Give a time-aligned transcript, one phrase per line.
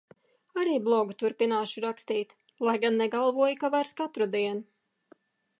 [0.61, 2.35] Arī blogu turpināšu rakstīt,
[2.69, 4.69] lai gan negalvoju, ka vairs katru dienu.